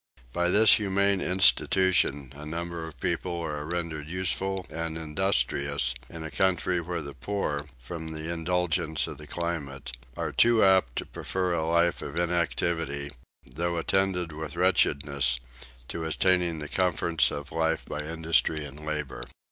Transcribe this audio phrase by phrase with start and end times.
[0.33, 6.31] By this humane institution a number of people are rendered useful and industrious in a
[6.31, 11.53] country where the poor, from the indulgence of the climate, are too apt to prefer
[11.53, 13.11] a life of inactivity,
[13.45, 15.39] though attended with wretchedness,
[15.89, 19.21] to obtaining the comforts of life by industry and labour.